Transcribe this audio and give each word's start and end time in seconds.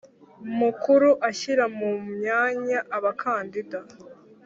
Mukuru 0.59 1.09
ashyira 1.29 1.65
mu 1.77 1.91
myanya 2.13 2.79
abakandida 2.97 3.79